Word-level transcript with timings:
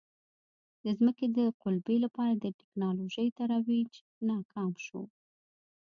د 0.83 0.85
ځمکې 0.97 1.25
د 1.37 1.39
قُلبې 1.61 1.97
لپاره 2.05 2.33
د 2.35 2.45
ټکنالوژۍ 2.59 3.27
ترویج 3.39 3.91
ناکام 4.29 4.71
شو. 4.85 5.01